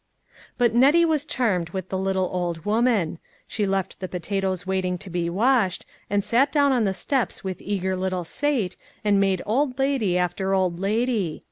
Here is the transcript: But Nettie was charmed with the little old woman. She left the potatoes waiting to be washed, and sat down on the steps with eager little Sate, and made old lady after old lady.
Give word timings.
But 0.57 0.73
Nettie 0.73 1.05
was 1.05 1.23
charmed 1.25 1.69
with 1.69 1.89
the 1.89 1.95
little 1.99 2.27
old 2.33 2.65
woman. 2.65 3.19
She 3.47 3.67
left 3.67 3.99
the 3.99 4.07
potatoes 4.07 4.65
waiting 4.65 4.97
to 4.97 5.11
be 5.11 5.29
washed, 5.29 5.85
and 6.09 6.23
sat 6.23 6.51
down 6.51 6.71
on 6.71 6.85
the 6.85 6.93
steps 6.95 7.43
with 7.43 7.61
eager 7.61 7.95
little 7.95 8.23
Sate, 8.23 8.75
and 9.03 9.19
made 9.19 9.43
old 9.45 9.77
lady 9.77 10.17
after 10.17 10.55
old 10.55 10.79
lady. 10.79 11.39